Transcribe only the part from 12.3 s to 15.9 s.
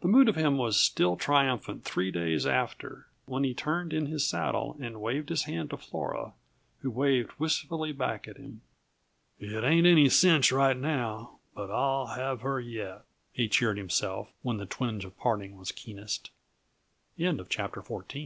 her yet," he cheered himself when the twinge of parting was